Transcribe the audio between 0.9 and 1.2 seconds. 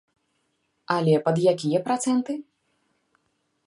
Але